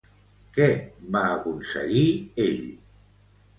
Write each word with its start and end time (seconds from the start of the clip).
Què 0.55 0.69
va 1.17 1.21
aconseguir 1.35 2.09
ell? 2.49 2.67